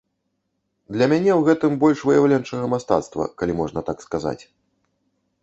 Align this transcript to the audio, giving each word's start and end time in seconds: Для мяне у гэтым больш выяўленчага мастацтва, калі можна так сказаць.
Для 0.95 1.05
мяне 1.11 1.31
у 1.41 1.43
гэтым 1.47 1.75
больш 1.83 1.99
выяўленчага 2.11 2.65
мастацтва, 2.73 3.29
калі 3.43 3.53
можна 3.61 3.79
так 3.93 3.97
сказаць. 4.09 4.39